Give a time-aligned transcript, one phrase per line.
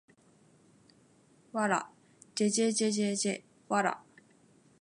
[1.53, 1.87] ｗ
[2.33, 3.99] じぇじぇじぇじぇ ｗ